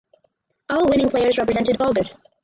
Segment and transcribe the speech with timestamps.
[0.69, 2.05] All winning players represented Augur.